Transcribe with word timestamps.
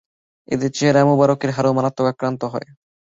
এতে 0.47 0.67
চেহারা 0.69 1.01
মুবারকের 1.09 1.51
হাড়ও 1.55 1.75
মারাত্মক 1.77 2.07
আক্রান্ত 2.11 2.41
হয়। 2.53 2.67